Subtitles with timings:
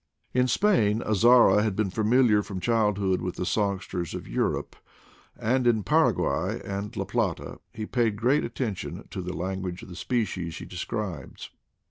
[0.33, 4.75] In Spain Azara had been familiar from child hood with the songsters of Europe,
[5.37, 9.89] and in Para guay and La Plata he paid great attention to the language of
[9.89, 11.51] the species he describes.